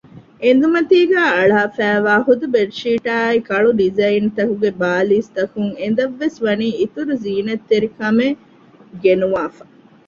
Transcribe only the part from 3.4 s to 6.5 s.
ކަޅު ޑިޒައިންތަކުގެ ބާލީސް ތަކުން އެނދަށްވެސް